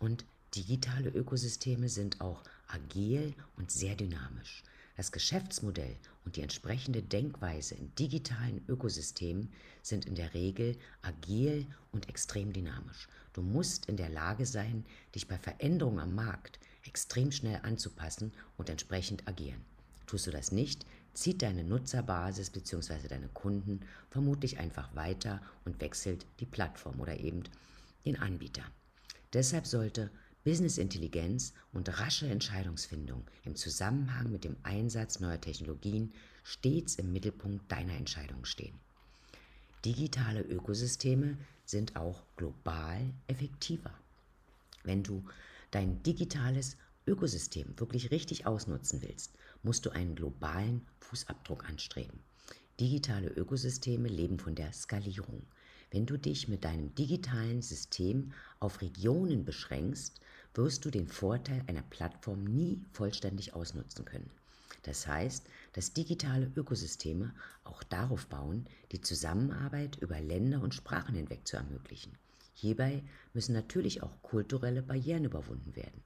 Und 0.00 0.24
digitale 0.56 1.10
Ökosysteme 1.10 1.88
sind 1.88 2.20
auch 2.20 2.42
agil 2.66 3.34
und 3.56 3.70
sehr 3.70 3.94
dynamisch. 3.94 4.64
Das 4.96 5.10
Geschäftsmodell 5.10 5.96
und 6.24 6.36
die 6.36 6.42
entsprechende 6.42 7.02
Denkweise 7.02 7.74
in 7.74 7.92
digitalen 7.96 8.64
Ökosystemen 8.68 9.52
sind 9.82 10.06
in 10.06 10.14
der 10.14 10.34
Regel 10.34 10.76
agil 11.02 11.66
und 11.90 12.08
extrem 12.08 12.52
dynamisch. 12.52 13.08
Du 13.32 13.42
musst 13.42 13.86
in 13.86 13.96
der 13.96 14.08
Lage 14.08 14.46
sein, 14.46 14.84
dich 15.14 15.26
bei 15.26 15.36
Veränderungen 15.36 15.98
am 15.98 16.14
Markt 16.14 16.60
extrem 16.84 17.32
schnell 17.32 17.60
anzupassen 17.64 18.32
und 18.56 18.68
entsprechend 18.68 19.26
agieren. 19.26 19.64
Tust 20.06 20.28
du 20.28 20.30
das 20.30 20.52
nicht, 20.52 20.86
zieht 21.12 21.42
deine 21.42 21.64
Nutzerbasis 21.64 22.50
bzw. 22.50 23.08
deine 23.08 23.28
Kunden 23.28 23.80
vermutlich 24.10 24.58
einfach 24.58 24.94
weiter 24.94 25.42
und 25.64 25.80
wechselt 25.80 26.24
die 26.38 26.46
Plattform 26.46 27.00
oder 27.00 27.18
eben 27.18 27.42
den 28.04 28.18
Anbieter. 28.20 28.64
Deshalb 29.32 29.66
sollte 29.66 30.10
Business 30.44 30.76
Intelligenz 30.76 31.54
und 31.72 31.88
rasche 31.98 32.26
Entscheidungsfindung 32.26 33.24
im 33.44 33.56
Zusammenhang 33.56 34.30
mit 34.30 34.44
dem 34.44 34.56
Einsatz 34.62 35.18
neuer 35.18 35.40
Technologien 35.40 36.12
stets 36.42 36.96
im 36.96 37.14
Mittelpunkt 37.14 37.72
deiner 37.72 37.94
Entscheidungen 37.94 38.44
stehen. 38.44 38.78
Digitale 39.86 40.42
Ökosysteme 40.42 41.38
sind 41.64 41.96
auch 41.96 42.24
global 42.36 43.00
effektiver. 43.26 43.94
Wenn 44.82 45.02
du 45.02 45.24
dein 45.70 46.02
digitales 46.02 46.76
Ökosystem 47.06 47.78
wirklich 47.78 48.10
richtig 48.10 48.46
ausnutzen 48.46 49.00
willst, 49.00 49.32
musst 49.62 49.86
du 49.86 49.90
einen 49.90 50.14
globalen 50.14 50.86
Fußabdruck 51.00 51.66
anstreben. 51.66 52.22
Digitale 52.78 53.28
Ökosysteme 53.28 54.08
leben 54.08 54.38
von 54.38 54.54
der 54.54 54.74
Skalierung. 54.74 55.46
Wenn 55.94 56.06
du 56.06 56.16
dich 56.16 56.48
mit 56.48 56.64
deinem 56.64 56.92
digitalen 56.96 57.62
System 57.62 58.32
auf 58.58 58.80
Regionen 58.80 59.44
beschränkst, 59.44 60.20
wirst 60.54 60.84
du 60.84 60.90
den 60.90 61.06
Vorteil 61.06 61.62
einer 61.68 61.82
Plattform 61.82 62.42
nie 62.42 62.82
vollständig 62.90 63.54
ausnutzen 63.54 64.04
können. 64.04 64.28
Das 64.82 65.06
heißt, 65.06 65.46
dass 65.72 65.92
digitale 65.92 66.50
Ökosysteme 66.56 67.32
auch 67.62 67.84
darauf 67.84 68.26
bauen, 68.26 68.66
die 68.90 69.02
Zusammenarbeit 69.02 69.94
über 70.00 70.20
Länder 70.20 70.62
und 70.62 70.74
Sprachen 70.74 71.14
hinweg 71.14 71.46
zu 71.46 71.58
ermöglichen. 71.58 72.18
Hierbei 72.54 73.04
müssen 73.32 73.52
natürlich 73.52 74.02
auch 74.02 74.20
kulturelle 74.20 74.82
Barrieren 74.82 75.24
überwunden 75.24 75.76
werden. 75.76 76.02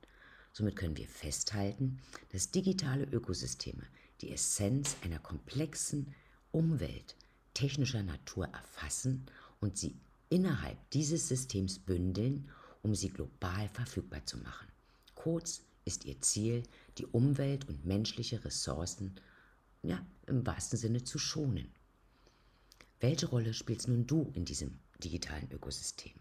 Somit 0.53 0.77
können 0.77 0.99
wir 0.99 1.09
festhalten, 1.09 1.99
dass 2.33 2.51
digitale 2.51 3.05
Ökosysteme 3.05 3.85
die 4.21 4.33
Essenz 4.33 4.97
einer 5.03 5.19
komplexen 5.19 6.15
Umwelt 6.53 7.17
technischer 7.55 8.03
Natur 8.03 8.49
erfassen 8.49 9.25
und 9.61 9.77
sie 9.77 9.97
innerhalb 10.31 10.79
dieses 10.91 11.29
Systems 11.29 11.79
bündeln, 11.79 12.49
um 12.83 12.95
sie 12.95 13.09
global 13.09 13.69
verfügbar 13.69 14.25
zu 14.27 14.39
machen. 14.39 14.69
Kurz 15.15 15.63
ist 15.85 16.05
ihr 16.05 16.21
Ziel, 16.21 16.63
die 16.99 17.07
Umwelt 17.07 17.69
und 17.69 17.85
menschliche 17.85 18.45
Ressourcen 18.45 19.15
ja, 19.83 20.05
im 20.27 20.47
wahrsten 20.47 20.79
Sinne 20.79 21.05
zu 21.05 21.19
schonen. 21.19 21.69
Welche 23.01 23.27
Rolle 23.27 23.55
spielst 23.55 23.89
nun 23.89 24.07
du 24.07 24.31
in 24.35 24.45
diesem 24.45 24.79
digitalen 25.03 25.51
Ökosystem? 25.53 26.13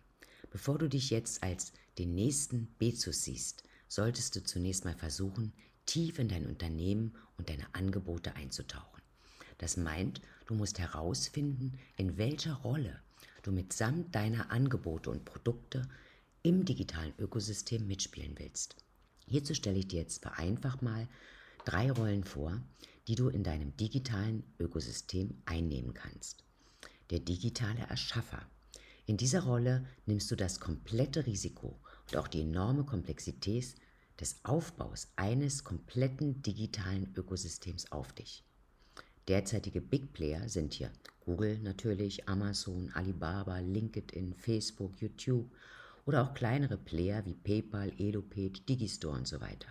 Bevor 0.51 0.77
du 0.77 0.88
dich 0.88 1.10
jetzt 1.10 1.44
als 1.44 1.74
den 1.98 2.15
nächsten 2.15 2.67
Bezos 2.79 3.24
siehst, 3.24 3.63
solltest 3.88 4.36
du 4.36 4.44
zunächst 4.44 4.86
mal 4.86 4.96
versuchen, 4.96 5.53
tief 5.86 6.20
in 6.20 6.29
dein 6.29 6.46
Unternehmen 6.46 7.15
und 7.38 7.50
deine 7.50 7.74
Angebote 7.74 8.36
einzutauchen. 8.36 9.01
Das 9.58 9.75
meint, 9.75 10.22
du 10.46 10.53
musst 10.53 10.79
herausfinden, 10.79 11.79
in 11.96 12.17
welcher 12.17 12.53
Rolle 12.53 13.01
du 13.48 13.54
mitsamt 13.54 14.13
deiner 14.13 14.51
Angebote 14.51 15.10
und 15.10 15.24
Produkte 15.24 15.88
im 16.44 16.66
digitalen 16.66 17.13
Ökosystem 17.18 17.88
mitspielen 17.88 18.36
willst. 18.38 18.75
Hierzu 19.25 19.54
stelle 19.54 19.80
ich 19.80 19.88
dir 19.88 20.01
jetzt 20.01 20.22
vereinfacht 20.22 20.82
mal 20.82 21.08
drei 21.63 21.92
Rollen 21.92 22.24
vor, 22.24 22.62
die 23.08 23.16
du 23.16 23.30
in 23.30 23.44
deinem 23.44 23.75
digitalen 23.77 24.44
Ökosystem 24.60 25.42
einnehmen 25.46 25.94
kannst. 25.94 26.44
Der 27.10 27.20
digitale 27.20 27.80
Erschaffer. 27.80 28.46
In 29.06 29.16
dieser 29.16 29.44
Rolle 29.44 29.86
nimmst 30.06 30.30
du 30.30 30.36
das 30.36 30.60
komplette 30.60 31.25
Risiko 31.25 31.80
und 32.08 32.18
auch 32.18 32.27
die 32.27 32.42
enorme 32.42 32.84
Komplexität 32.84 33.75
des 34.20 34.44
Aufbaus 34.44 35.08
eines 35.16 35.63
kompletten 35.63 36.42
digitalen 36.42 37.13
Ökosystems 37.16 37.92
auf 37.94 38.12
dich. 38.12 38.44
Derzeitige 39.27 39.81
Big 39.81 40.13
Player 40.13 40.48
sind 40.48 40.74
hier 40.74 40.89
Google 41.25 41.60
natürlich, 41.60 42.29
Amazon, 42.29 42.89
Alibaba, 42.93 43.60
LinkedIn, 43.60 44.34
Facebook, 44.34 45.01
YouTube 45.01 45.51
oder 46.05 46.24
auch 46.24 46.34
kleinere 46.34 46.77
Player 46.77 47.25
wie 47.25 47.34
PayPal, 47.34 47.91
EloPage, 48.00 48.62
Digistore 48.69 49.17
und 49.17 49.27
so 49.27 49.41
weiter. 49.41 49.67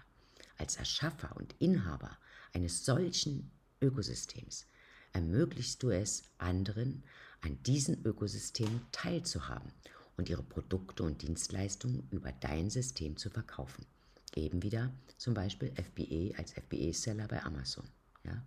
Als 0.58 0.76
Erschaffer 0.76 1.34
und 1.36 1.54
Inhaber 1.58 2.18
eines 2.52 2.84
solchen 2.84 3.50
Ökosystems 3.80 4.66
ermöglichst 5.14 5.82
du 5.82 5.88
es 5.88 6.24
anderen, 6.36 7.02
an 7.40 7.62
diesen 7.62 8.04
Ökosystemen 8.04 8.82
teilzuhaben 8.92 9.72
und 10.18 10.28
ihre 10.28 10.42
Produkte 10.42 11.02
und 11.02 11.22
Dienstleistungen 11.22 12.06
über 12.10 12.32
dein 12.32 12.68
System 12.68 13.16
zu 13.16 13.30
verkaufen. 13.30 13.86
Eben 14.34 14.62
wieder 14.62 14.92
zum 15.16 15.32
Beispiel 15.32 15.72
FBA 15.72 16.36
als 16.36 16.52
FBA-Seller 16.52 17.28
bei 17.28 17.42
Amazon. 17.42 17.88
Ja? 18.26 18.42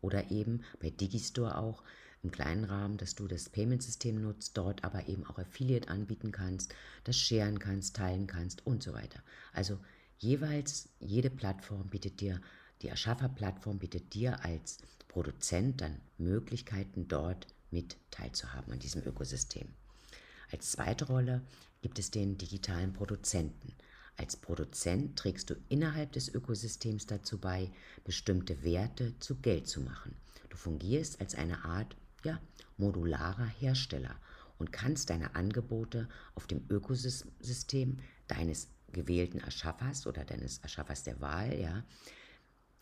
Oder 0.00 0.30
eben 0.30 0.62
bei 0.80 0.90
Digistore 0.90 1.58
auch 1.58 1.82
im 2.22 2.30
kleinen 2.30 2.64
Rahmen, 2.64 2.98
dass 2.98 3.14
du 3.14 3.26
das 3.26 3.48
Payment-System 3.48 4.20
nutzt, 4.20 4.56
dort 4.56 4.84
aber 4.84 5.08
eben 5.08 5.26
auch 5.26 5.38
Affiliate 5.38 5.88
anbieten 5.88 6.30
kannst, 6.30 6.74
das 7.04 7.16
sharen 7.16 7.58
kannst, 7.58 7.96
teilen 7.96 8.26
kannst 8.26 8.64
und 8.66 8.82
so 8.82 8.92
weiter. 8.92 9.20
Also 9.52 9.78
jeweils 10.18 10.88
jede 11.00 11.30
Plattform 11.30 11.88
bietet 11.88 12.20
dir, 12.20 12.40
die 12.82 12.88
Erschaffer-Plattform 12.88 13.78
bietet 13.78 14.14
dir 14.14 14.44
als 14.44 14.78
Produzent 15.08 15.80
dann 15.80 16.00
Möglichkeiten, 16.18 17.08
dort 17.08 17.46
mit 17.70 17.96
teilzuhaben 18.10 18.72
an 18.72 18.78
diesem 18.78 19.02
Ökosystem. 19.04 19.68
Als 20.50 20.72
zweite 20.72 21.06
Rolle 21.06 21.42
gibt 21.80 21.98
es 21.98 22.10
den 22.10 22.38
digitalen 22.38 22.92
Produzenten. 22.92 23.74
Als 24.16 24.36
Produzent 24.36 25.18
trägst 25.18 25.50
du 25.50 25.54
innerhalb 25.68 26.12
des 26.12 26.28
Ökosystems 26.28 27.06
dazu 27.06 27.38
bei, 27.38 27.70
bestimmte 28.04 28.62
Werte 28.62 29.18
zu 29.18 29.36
Geld 29.36 29.66
zu 29.66 29.80
machen. 29.80 30.14
Du 30.50 30.56
fungierst 30.56 31.20
als 31.20 31.34
eine 31.34 31.64
Art 31.64 31.96
ja, 32.24 32.40
modularer 32.76 33.46
Hersteller 33.46 34.16
und 34.58 34.72
kannst 34.72 35.10
deine 35.10 35.34
Angebote 35.34 36.08
auf 36.34 36.46
dem 36.46 36.62
Ökosystem 36.68 37.98
deines 38.28 38.68
gewählten 38.92 39.38
Erschaffers 39.38 40.06
oder 40.06 40.24
deines 40.24 40.58
Erschaffers 40.58 41.02
der 41.02 41.20
Wahl 41.20 41.58
ja, 41.58 41.84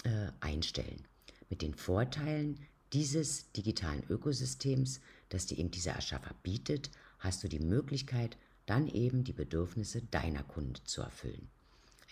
äh, 0.05 0.33
einstellen. 0.41 1.07
Mit 1.49 1.63
den 1.63 1.75
Vorteilen 1.75 2.59
dieses 2.93 3.51
digitalen 3.53 4.03
Ökosystems, 4.09 5.01
das 5.29 5.47
dir 5.47 5.59
eben 5.59 5.71
dieser 5.71 5.93
Erschaffer 5.93 6.35
bietet, 6.43 6.91
hast 7.21 7.45
du 7.45 7.49
die 7.49 7.61
Möglichkeit, 7.61 8.37
dann 8.71 8.87
eben 8.87 9.25
die 9.25 9.33
Bedürfnisse 9.33 10.01
deiner 10.01 10.45
Kunden 10.45 10.85
zu 10.85 11.03
erfüllen. 11.03 11.51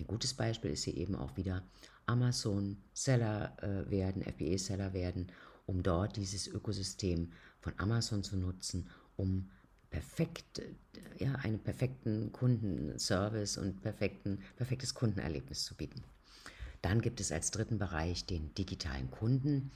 Ein 0.01 0.09
gutes 0.09 0.35
Beispiel 0.35 0.73
ist 0.73 0.83
hier 0.83 0.97
eben 0.97 1.15
auch 1.15 1.37
wieder 1.37 1.63
Amazon 2.07 2.79
Seller 2.93 3.57
äh, 3.63 3.89
werden, 3.89 4.25
FBA 4.25 4.59
Seller 4.59 4.93
werden, 4.93 5.31
um 5.67 5.85
dort 5.85 6.17
dieses 6.17 6.49
Ökosystem 6.49 7.31
von 7.61 7.75
Amazon 7.77 8.25
zu 8.25 8.37
nutzen, 8.37 8.89
um 9.17 9.49
perfekt, 9.91 10.61
ja, 11.19 11.33
einen 11.37 11.61
perfekten 11.61 12.33
Kundenservice 12.33 13.57
und 13.57 13.81
perfekten, 13.81 14.41
perfektes 14.57 14.95
Kundenerlebnis 14.95 15.65
zu 15.65 15.77
bieten. 15.77 16.03
Dann 16.83 17.01
gibt 17.01 17.21
es 17.21 17.31
als 17.31 17.53
dritten 17.53 17.79
Bereich 17.79 18.27
den 18.27 18.53
digitalen 18.55 19.13
Kunden. 19.13 19.71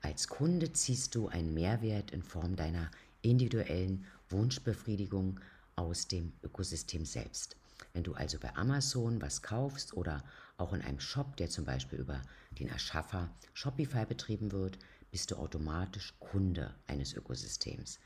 Als 0.00 0.28
Kunde 0.28 0.72
ziehst 0.72 1.16
du 1.16 1.26
einen 1.26 1.54
Mehrwert 1.54 2.12
in 2.12 2.22
Form 2.22 2.54
deiner 2.54 2.88
individuellen 3.22 4.04
Wunschbefriedigung 4.28 5.40
aus 5.80 6.06
dem 6.06 6.32
Ökosystem 6.42 7.06
selbst. 7.06 7.56
Wenn 7.94 8.04
du 8.04 8.12
also 8.12 8.38
bei 8.38 8.54
Amazon 8.54 9.22
was 9.22 9.40
kaufst 9.40 9.94
oder 9.94 10.22
auch 10.58 10.74
in 10.74 10.82
einem 10.82 11.00
Shop, 11.00 11.36
der 11.38 11.48
zum 11.48 11.64
Beispiel 11.64 11.98
über 11.98 12.20
den 12.58 12.68
Erschaffer 12.68 13.30
Shopify 13.54 14.04
betrieben 14.04 14.52
wird, 14.52 14.78
bist 15.10 15.30
du 15.30 15.36
automatisch 15.36 16.14
Kunde 16.20 16.74
eines 16.86 17.14
Ökosystems. 17.14 17.98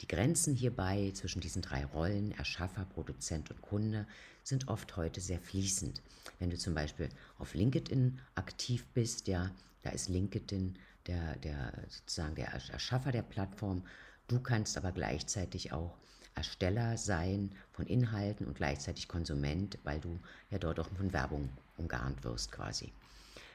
Die 0.00 0.08
Grenzen 0.08 0.54
hierbei 0.54 1.12
zwischen 1.14 1.40
diesen 1.40 1.62
drei 1.62 1.84
Rollen, 1.84 2.32
Erschaffer, 2.32 2.84
Produzent 2.84 3.50
und 3.50 3.62
Kunde, 3.62 4.06
sind 4.42 4.66
oft 4.68 4.96
heute 4.96 5.20
sehr 5.20 5.38
fließend. 5.38 6.02
Wenn 6.38 6.50
du 6.50 6.58
zum 6.58 6.74
Beispiel 6.74 7.10
auf 7.38 7.54
LinkedIn 7.54 8.18
aktiv 8.34 8.86
bist, 8.92 9.28
ja, 9.28 9.50
da 9.82 9.90
ist 9.90 10.08
LinkedIn 10.08 10.76
der, 11.06 11.36
der 11.36 11.72
sozusagen 11.88 12.34
der 12.34 12.48
Erschaffer 12.48 13.12
der 13.12 13.22
Plattform. 13.22 13.84
Du 14.26 14.40
kannst 14.40 14.76
aber 14.76 14.90
gleichzeitig 14.92 15.72
auch 15.72 15.96
Ersteller 16.40 16.96
sein 16.96 17.50
von 17.70 17.86
Inhalten 17.86 18.46
und 18.46 18.56
gleichzeitig 18.56 19.08
Konsument, 19.08 19.76
weil 19.84 20.00
du 20.00 20.18
ja 20.50 20.58
dort 20.58 20.80
auch 20.80 20.88
von 20.88 21.12
Werbung 21.12 21.50
umgarnt 21.76 22.24
wirst 22.24 22.50
quasi. 22.50 22.94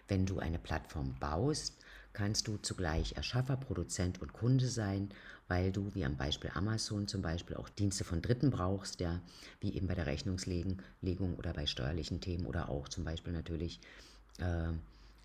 Wenn 0.07 0.27
du 0.27 0.37
eine 0.37 0.59
Plattform 0.59 1.15
baust, 1.19 1.79
kannst 2.13 2.47
du 2.47 2.57
zugleich 2.57 3.13
Erschaffer, 3.13 3.57
Produzent 3.57 4.21
und 4.21 4.33
Kunde 4.33 4.67
sein, 4.67 5.09
weil 5.47 5.71
du, 5.71 5.95
wie 5.95 6.05
am 6.05 6.15
Beispiel 6.15 6.51
Amazon 6.53 7.07
zum 7.07 7.23
Beispiel, 7.23 7.55
auch 7.55 7.69
Dienste 7.69 8.03
von 8.03 8.21
Dritten 8.21 8.51
brauchst, 8.51 8.99
ja, 8.99 9.19
wie 9.61 9.73
eben 9.73 9.87
bei 9.87 9.95
der 9.95 10.05
Rechnungslegung 10.05 11.35
oder 11.37 11.53
bei 11.53 11.65
steuerlichen 11.65 12.21
Themen 12.21 12.45
oder 12.45 12.69
auch 12.69 12.87
zum 12.87 13.03
Beispiel 13.03 13.33
natürlich 13.33 13.79
äh, 14.37 14.69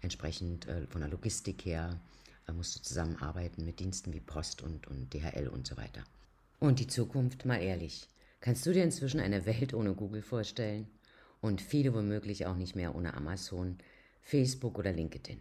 entsprechend 0.00 0.66
äh, 0.66 0.87
von 0.87 1.02
der 1.02 1.11
Logistik 1.11 1.66
her 1.66 2.00
äh, 2.48 2.52
musst 2.52 2.74
du 2.74 2.80
zusammenarbeiten 2.80 3.66
mit 3.66 3.80
Diensten 3.80 4.14
wie 4.14 4.20
Post 4.20 4.62
und, 4.62 4.87
und 4.87 5.12
DHL 5.12 5.48
und 5.48 5.66
so 5.66 5.76
weiter. 5.76 6.02
Und 6.61 6.79
die 6.79 6.87
Zukunft, 6.87 7.46
mal 7.46 7.62
ehrlich, 7.62 8.07
kannst 8.40 8.66
du 8.66 8.75
dir 8.75 8.85
inzwischen 8.85 9.18
eine 9.18 9.46
Welt 9.46 9.73
ohne 9.73 9.94
Google 9.94 10.20
vorstellen? 10.20 10.90
Und 11.40 11.62
viele 11.62 11.94
womöglich 11.94 12.44
auch 12.44 12.55
nicht 12.55 12.77
mehr 12.77 12.94
ohne 12.94 13.14
Amazon, 13.14 13.79
Facebook 14.20 14.79
oder 14.79 14.92
LinkedIn. 14.92 15.40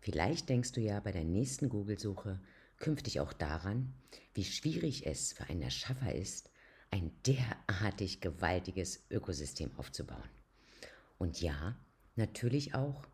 Vielleicht 0.00 0.48
denkst 0.48 0.72
du 0.72 0.80
ja 0.80 0.98
bei 1.00 1.12
der 1.12 1.24
nächsten 1.24 1.68
Google-Suche 1.68 2.40
künftig 2.78 3.20
auch 3.20 3.34
daran, 3.34 3.92
wie 4.32 4.44
schwierig 4.44 5.06
es 5.06 5.34
für 5.34 5.44
einen 5.44 5.60
Erschaffer 5.60 6.14
ist, 6.14 6.50
ein 6.90 7.12
derartig 7.26 8.22
gewaltiges 8.22 9.04
Ökosystem 9.10 9.70
aufzubauen. 9.76 10.30
Und 11.18 11.42
ja, 11.42 11.76
natürlich 12.16 12.74
auch, 12.74 13.06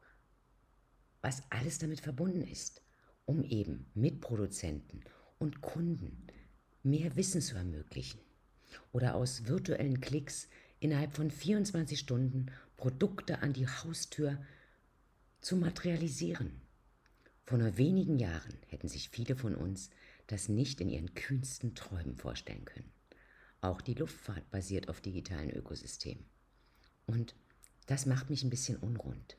was 1.22 1.42
alles 1.50 1.80
damit 1.80 2.00
verbunden 2.00 2.42
ist, 2.42 2.82
um 3.24 3.42
eben 3.42 3.90
Mitproduzenten 3.94 5.02
und 5.40 5.60
Kunden 5.60 6.28
mehr 6.86 7.16
Wissen 7.16 7.42
zu 7.42 7.56
ermöglichen 7.56 8.20
oder 8.92 9.14
aus 9.14 9.46
virtuellen 9.46 10.00
Klicks 10.00 10.48
innerhalb 10.80 11.12
von 11.12 11.30
24 11.30 11.98
Stunden 11.98 12.46
Produkte 12.76 13.40
an 13.40 13.52
die 13.52 13.66
Haustür 13.66 14.38
zu 15.40 15.56
materialisieren. 15.56 16.60
Vor 17.44 17.58
nur 17.58 17.76
wenigen 17.76 18.18
Jahren 18.18 18.56
hätten 18.68 18.88
sich 18.88 19.10
viele 19.10 19.36
von 19.36 19.54
uns 19.54 19.90
das 20.26 20.48
nicht 20.48 20.80
in 20.80 20.88
ihren 20.88 21.14
kühnsten 21.14 21.74
Träumen 21.74 22.16
vorstellen 22.16 22.64
können. 22.64 22.90
Auch 23.60 23.80
die 23.80 23.94
Luftfahrt 23.94 24.50
basiert 24.50 24.88
auf 24.88 25.00
digitalen 25.00 25.50
Ökosystemen. 25.50 26.24
Und 27.06 27.34
das 27.86 28.06
macht 28.06 28.30
mich 28.30 28.42
ein 28.42 28.50
bisschen 28.50 28.76
unrund. 28.76 29.36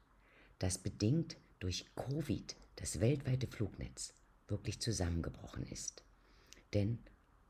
Das 0.60 0.78
bedingt 0.78 1.38
durch 1.60 1.86
Covid 1.96 2.56
das 2.78 3.00
weltweite 3.00 3.48
Flugnetz 3.48 4.14
wirklich 4.48 4.80
zusammengebrochen 4.80 5.66
ist. 5.68 6.04
Denn 6.74 7.00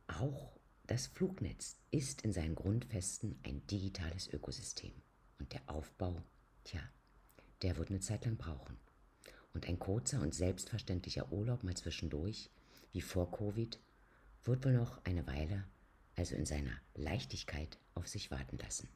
auch 0.08 0.58
das 0.88 1.08
Flugnetz 1.08 1.78
ist 1.92 2.22
in 2.22 2.32
seinen 2.32 2.56
Grundfesten 2.56 3.40
ein 3.44 3.66
digitales 3.68 4.32
Ökosystem. 4.32 4.94
Und 5.40 5.54
der 5.54 5.62
Aufbau, 5.68 6.24
tja, 6.64 6.82
der 7.62 7.78
wird 7.78 7.90
eine 7.90 8.00
Zeit 8.00 8.26
lang 8.26 8.38
brauchen. 8.38 8.78
Und 9.54 9.68
ein 9.68 9.80
kurzer 9.80 10.22
und 10.22 10.34
selbstverständlicher 10.34 11.32
Urlaub 11.32 11.64
mal 11.64 11.76
zwischendurch, 11.76 12.50
wie 12.94 13.02
vor 13.02 13.32
Covid, 13.32 13.80
wird 14.44 14.66
wohl 14.66 14.74
noch 14.74 15.04
eine 15.04 15.28
Weile, 15.28 15.66
also 16.16 16.36
in 16.36 16.46
seiner 16.46 16.80
Leichtigkeit, 16.96 17.78
auf 17.94 18.08
sich 18.08 18.32
warten 18.32 18.58
lassen. 18.58 18.88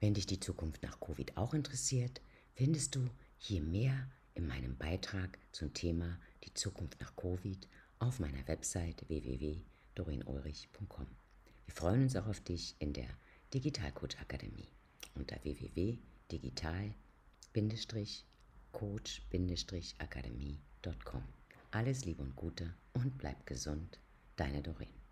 Wenn 0.00 0.14
dich 0.14 0.26
die 0.26 0.40
Zukunft 0.40 0.82
nach 0.82 1.00
Covid 1.00 1.36
auch 1.36 1.54
interessiert, 1.54 2.20
findest 2.54 2.94
du 2.94 3.08
hier 3.38 3.60
mehr 3.60 4.10
in 4.34 4.46
meinem 4.46 4.76
Beitrag 4.76 5.38
zum 5.52 5.74
Thema 5.74 6.18
die 6.44 6.54
Zukunft 6.54 7.00
nach 7.00 7.14
Covid 7.16 7.68
auf 7.98 8.20
meiner 8.20 8.46
Website 8.46 9.08
www.dorinulrich.com. 9.96 11.06
Wir 11.64 11.74
freuen 11.74 12.02
uns 12.02 12.14
auch 12.16 12.26
auf 12.26 12.40
dich 12.40 12.76
in 12.78 12.92
der 12.92 13.08
Digitalcoach 13.54 14.18
Akademie 14.20 14.68
unter 15.14 15.42
www.digital-coach 15.42 18.26
coach-akademie.com. 18.72 21.22
Alles 21.70 22.04
Liebe 22.04 22.22
und 22.22 22.36
Gute 22.36 22.74
und 22.92 23.16
bleib 23.18 23.46
gesund, 23.46 23.98
deine 24.36 24.62
Doreen. 24.62 25.05